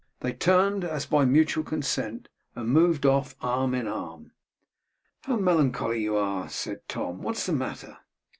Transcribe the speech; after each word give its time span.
They 0.21 0.33
turned, 0.33 0.83
as 0.83 1.05
by 1.05 1.25
mutual 1.25 1.63
consent, 1.63 2.27
and 2.55 2.67
moved 2.69 3.05
off 3.05 3.35
arm 3.39 3.75
in 3.75 3.85
arm. 3.87 4.31
'How 5.25 5.35
melancholy 5.35 6.01
you 6.01 6.15
are!' 6.15 6.49
said 6.49 6.81
Tom; 6.87 7.21
'what 7.21 7.37
is 7.37 7.45
the 7.45 7.53
matter? 7.53 7.99